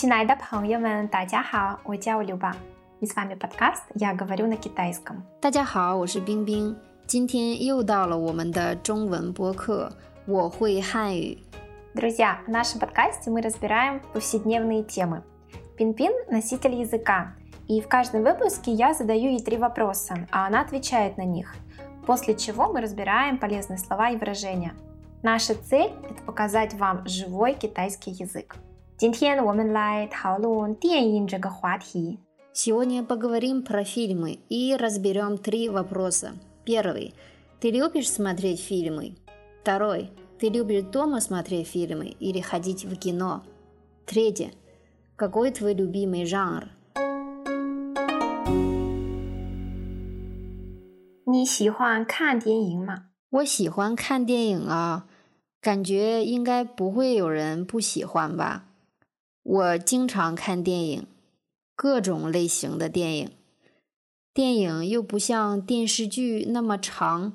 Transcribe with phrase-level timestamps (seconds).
[0.00, 2.54] 亲爱的朋友们，大家好，我叫刘巴。
[3.00, 5.22] И с вами подкаст «Я говорю на китайском».
[5.40, 6.76] 大家好，我是冰冰。
[7.06, 9.90] 今天又到了我们的中文播客，
[10.26, 11.38] 我会汉语。
[11.94, 15.22] Друзья, в нашем подкасте мы разбираем повседневные темы.
[15.76, 17.34] Пин-пин – носитель языка.
[17.68, 21.54] И в каждом выпуске я задаю ей три вопроса, а она отвечает на них.
[22.06, 24.74] После чего мы разбираем полезные слова и выражения.
[25.22, 28.56] Наша цель – это показать вам живой китайский язык.
[29.00, 32.18] 今天我们来讨论电影这个话题。
[32.52, 36.32] Сегодня поговорим про фильмы и разберем три вопроса.
[36.64, 37.12] Первый.
[37.60, 39.14] Ты любишь смотреть фильмы?
[39.62, 40.10] Второй.
[40.38, 43.42] Ты любишь дома смотреть фильмы или ходить в кино?
[44.06, 44.52] Третье.
[45.16, 46.68] Какой твой любимый жанр?
[51.28, 53.10] 你喜欢看电影吗？
[53.30, 55.06] 我喜欢看电影啊，
[55.60, 58.64] 感觉应该不会有人不喜欢吧。
[59.43, 61.07] 我经常看电影，
[61.75, 63.31] 各种类型的电影，
[64.33, 67.33] 电影又不像电视剧那么长，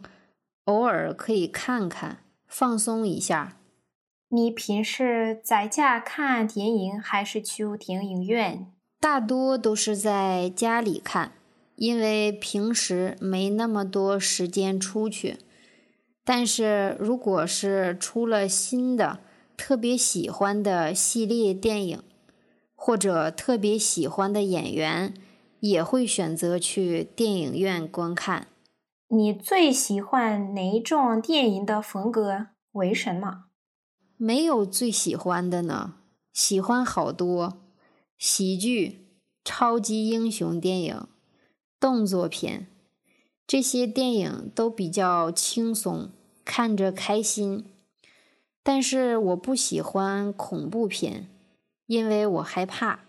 [0.65, 3.59] 偶尔可以看看，放松一下。
[4.29, 8.73] 你平时在家看电影还是去电影院？
[9.01, 11.33] 大多都是在家里看，
[11.75, 15.39] 因为平时没那么多时间出去。
[16.25, 19.21] 但是如果是出了新的，
[19.57, 22.03] 特别喜欢的系列电影。
[22.79, 25.15] 或者特别喜欢的演员，
[25.61, 28.49] 也会选择去电影院观看。
[29.09, 32.49] 你最喜欢哪一种电影的风格？
[32.73, 33.47] 为什么？
[34.19, 35.95] 没有最喜欢的呢，
[36.33, 37.55] 喜欢好多。
[38.19, 39.09] 喜剧、
[39.43, 41.07] 超级英雄电影、
[41.81, 42.69] 动作片，
[43.47, 46.11] 这些电影都比较轻松，
[46.45, 47.65] 看着开心。
[48.66, 51.28] 但是我不喜欢恐怖片。
[51.88, 53.00] 因为我害怕。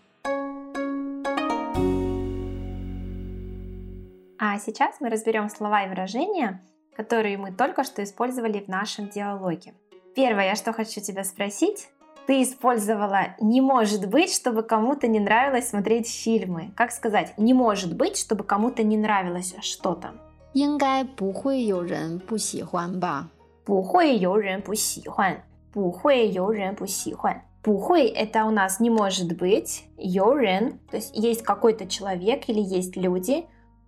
[4.37, 6.59] А сейчас мы разберем слова и выражения,
[6.97, 9.73] которые мы только что использовали в нашем диалоге.
[10.13, 11.87] Первое, я что хочу тебя спросить.
[12.27, 16.73] Ты использовала «не может быть», чтобы кому-то не нравилось смотреть фильмы.
[16.75, 20.11] Как сказать «не может быть», чтобы кому-то не нравилось что-то?
[20.53, 23.29] 应该不会有人不喜欢吧？
[23.63, 27.41] 不会有人不喜欢， 不会有人不喜欢。
[27.63, 29.85] Пухой – это у нас не может быть.
[29.97, 33.45] Йорен, то есть есть какой-то человек или есть люди.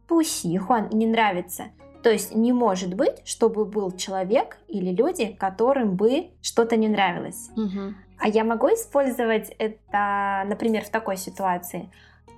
[0.08, 1.66] Пусихуан – не нравится.
[2.02, 7.50] То есть не может быть, чтобы был человек или люди, которым бы что-то не нравилось.
[7.58, 7.94] Угу.
[8.20, 11.90] А я могу использовать это, например, в такой ситуации.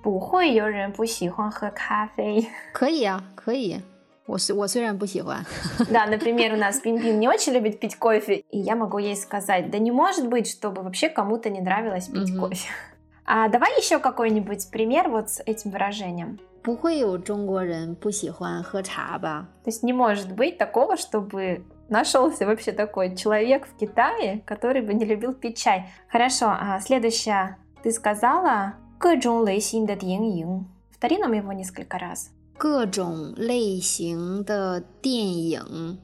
[0.02, 2.48] 不会有人不喜欢喝咖啡。
[2.72, 3.80] 可以啊，可以。
[4.26, 5.44] 我是我虽然不喜欢。
[5.90, 9.78] Да, например, у нас Пин-Пин не очень любит пить кофе, и я могу ей сказать, да
[9.78, 12.38] не может быть, чтобы вообще кому-то не нравилось пить mm-hmm.
[12.38, 12.68] кофе.
[13.24, 16.38] А давай еще какой-нибудь пример вот с этим выражением.
[16.62, 19.48] 不会有中国人不喜欢喝茶吧?
[19.64, 24.92] То есть не может быть такого, чтобы нашелся вообще такой человек в Китае, который бы
[24.92, 25.90] не любил пить чай.
[26.08, 27.56] Хорошо, а следующее.
[27.82, 30.66] Ты сказала 各种类型的电影.
[30.90, 32.30] Повтори нам его несколько раз.
[32.62, 35.98] 各种类型的电影，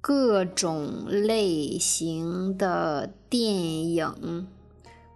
[0.00, 4.46] 各种类型的电影，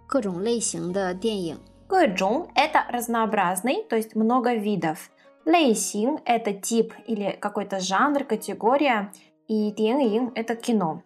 [0.06, 1.58] 各种类型的电影。
[1.86, 5.10] 各种 это разнообразный, то есть много видов.
[5.44, 9.12] 类型 это тип или какой-то жанр, категория.
[9.46, 11.02] И 电影 это кино.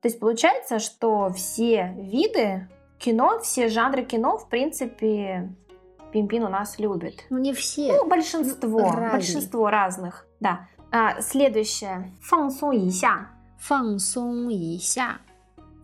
[0.00, 5.52] То есть получается, что все виды кино, все жанры кино, в принципе,
[6.11, 7.25] Пинпин у нас любит.
[7.29, 7.93] Ну, не все.
[7.97, 8.79] Ну, большинство.
[8.79, 9.11] Разные.
[9.11, 10.67] Большинство разных, да.
[10.91, 12.11] А, следующее.
[12.21, 13.29] 放松一下.
[13.59, 15.17] Фансон и ся.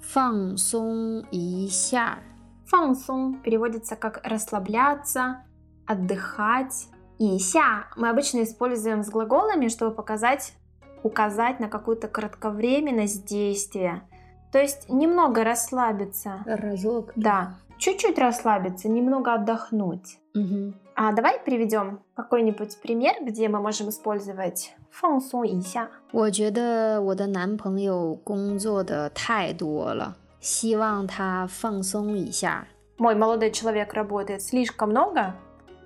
[0.02, 2.20] Фансон и ся.
[2.68, 5.44] Фансон переводится как расслабляться,
[5.86, 6.88] отдыхать.
[7.20, 10.54] И ся мы обычно используем с глаголами, чтобы показать,
[11.04, 14.04] указать на какую-то кратковременность действия.
[14.52, 16.44] То есть немного расслабиться.
[16.46, 17.14] Разок.
[17.16, 20.19] Да чуть-чуть расслабиться, немного отдохнуть.
[20.35, 20.75] Угу.
[20.95, 25.89] А давай приведем какой-нибудь пример, где мы можем использовать 放松一下。
[26.13, 32.67] 我觉得我的男朋友工作的太多了，希望他放松一下。
[32.99, 35.35] Мой молодой человек работает слишком много,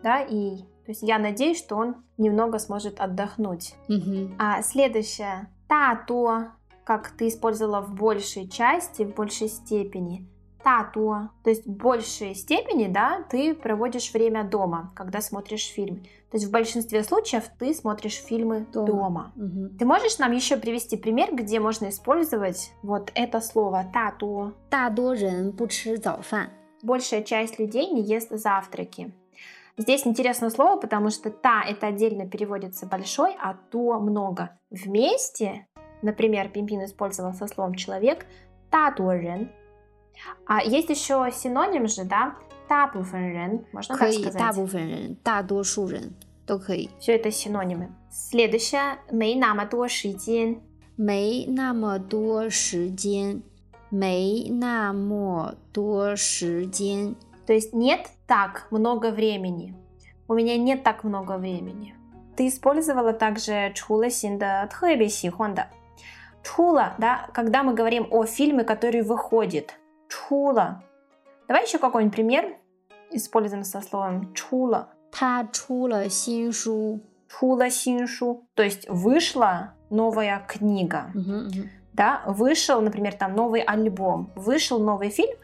[0.03, 3.75] да, и то есть я надеюсь, что он немного сможет отдохнуть.
[3.89, 4.35] Угу.
[4.39, 6.53] А следующее, 大多,
[6.85, 10.27] как ты использовала в большей части, в большей степени.
[10.63, 16.03] 大多, то есть в большей степени, да, ты проводишь время дома, когда смотришь фильм.
[16.31, 18.87] То есть в большинстве случаев ты смотришь фильмы дома.
[18.87, 19.33] дома.
[19.37, 19.79] Угу.
[19.79, 24.55] Ты можешь нам еще привести пример, где можно использовать вот это слово 大多?
[24.69, 26.51] 大多人不吃早饭。
[26.83, 29.13] большая часть людей не ест завтраки.
[29.79, 34.59] Здесь интересное слово, потому что «та» это отдельно переводится большой, а «то» много.
[34.71, 35.67] Вместе,
[36.01, 38.27] например, Пимпин использовал со словом «человек»
[38.71, 39.51] «та рен».
[40.47, 42.37] А есть еще синоним же, да?
[42.69, 43.65] «та рен».
[43.73, 44.37] Можно так сказать?
[44.37, 46.15] 大部分人,大多数人
[46.47, 46.91] 都可以。
[46.99, 47.91] Все это синонимы.
[48.11, 50.61] Следующее – 没那么多时间。
[50.97, 53.43] 没那么多时间，
[53.91, 57.15] 没那么多时间。
[57.47, 59.75] То есть нет так много времени.
[60.27, 61.95] У меня нет так много времени.
[62.35, 65.69] Ты использовала также чула синда тхэби сихонда.
[66.43, 69.75] Чула, да, когда мы говорим о фильме, который выходит.
[70.11, 70.83] Чула.
[71.49, 72.57] Давай еще какой-нибудь пример
[73.11, 74.89] используем со словом чула.
[75.13, 77.01] 他出了新书。
[77.29, 78.45] Чула синшу.
[78.55, 81.11] То есть вышла новая книга.
[81.15, 85.35] 嗯哼嗯哼 да, вышел, например, там новый альбом, вышел новый фильм,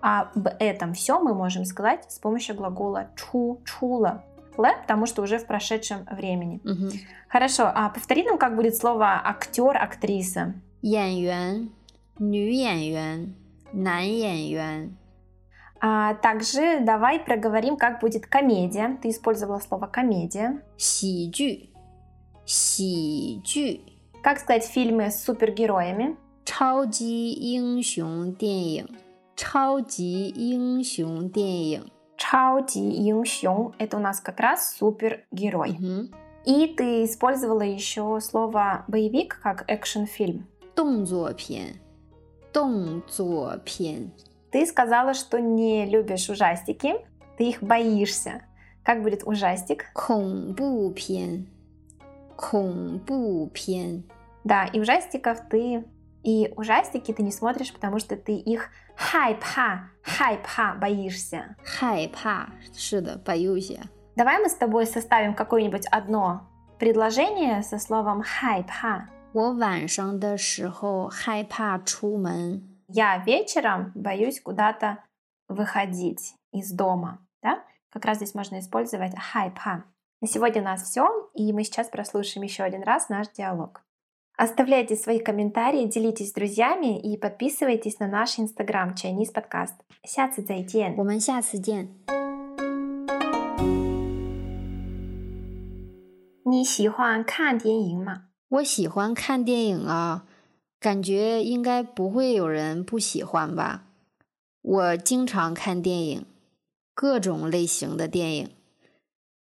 [0.00, 4.22] а об этом все мы можем сказать с помощью глагола чу, чула,
[4.56, 6.60] ле, потому что уже в прошедшем времени.
[6.64, 6.92] 嗯哼，
[7.28, 10.54] Хорошо, а повтори нам, как будет слово актер, актриса.
[10.82, 11.70] 演员、
[12.18, 13.34] 女演员、
[13.72, 14.96] 男演员、
[15.80, 18.98] А также давай проговорим, как будет комедия.
[19.02, 20.62] Ты использовала слово комедия.
[20.78, 21.70] 喜剧、
[22.46, 23.80] 喜剧、
[24.22, 26.16] Как сказать фильмы с супергероями?
[26.44, 28.88] 超级英雄电影、
[29.36, 31.90] 超级英雄电影。
[32.16, 35.76] Чаоди Юнг это у нас как раз супергерой.
[35.78, 36.14] 嗯哼，
[36.46, 40.46] И ты использовала еще слово боевик как экшн-фильм.
[40.74, 41.74] 动作片、
[42.52, 44.12] 动作片、
[44.50, 46.94] Ты сказала, что не любишь ужастики,
[47.36, 48.42] ты их боишься.
[48.82, 49.86] Как будет ужастик?
[49.92, 51.46] 恐怖片、
[52.36, 54.04] 恐怖片。
[54.44, 55.84] Да, и ужастиков ты...
[56.22, 61.54] И ужастики ты не смотришь, потому что ты их хайпа, хайпа боишься.
[61.64, 63.72] 害怕，是的，боюсь.
[64.16, 66.48] Давай мы с тобой составим какое-нибудь одно
[66.78, 69.08] предложение со словом хайпа.
[69.32, 72.62] 我晚上的时候害怕出门。
[72.88, 74.98] Я вечером боюсь куда-то
[75.48, 77.18] выходить из дома.
[77.42, 77.62] Да?
[77.90, 79.84] Как раз здесь можно использовать хайпа.
[80.20, 83.82] На сегодня у нас все, и мы сейчас прослушаем еще один раз наш диалог.
[84.38, 89.74] Оставляйте свои комментарии, делитесь с друзьями и подписывайтесь на наш инстаграм Chinese Podcast.
[90.04, 91.88] 下次再见我们下次见。
[96.44, 98.28] 你喜欢看电影吗？
[98.51, 100.25] 我喜欢看电影啊，
[100.77, 103.85] 感觉应该不会有人不喜欢吧。
[104.61, 106.25] 我经常看电影，
[106.93, 108.49] 各种类型的电影。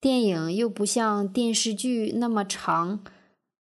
[0.02, 3.00] 电影又不像电视剧那么长，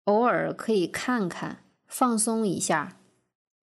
[0.05, 2.97] 偶尔可以看看，放松一下。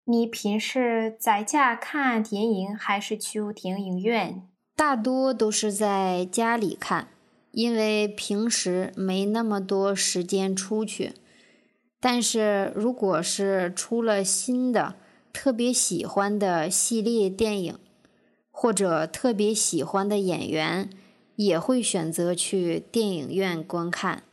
[0.05, 4.47] 你平时在家看电影还是去电影院？
[4.75, 7.07] 大多都是在家里看，
[7.49, 11.13] 因为平时没那么多时间出去。
[12.05, 14.95] 但是如果是出了新的、
[15.31, 17.79] 特别喜欢的系列电影，
[18.51, 20.89] 或者特别喜欢的演员，
[21.37, 24.23] 也会选择去电影院观看。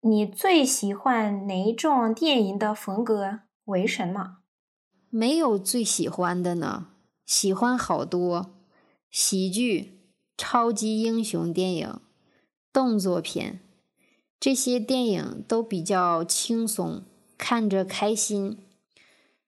[0.00, 3.40] 你最喜欢哪一种电影的风格？
[3.66, 4.38] 为什么？
[5.10, 6.86] 没有最喜欢的呢，
[7.26, 8.54] 喜欢好多，
[9.10, 10.00] 喜剧、
[10.38, 12.00] 超级英雄电影、
[12.72, 13.60] 动作片，
[14.40, 17.02] 这些电影都比较轻松，
[17.40, 18.58] 看着开心。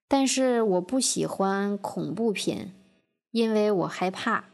[0.08, 2.72] 但是我不喜欢恐怖片，
[3.30, 4.51] 因为我害怕。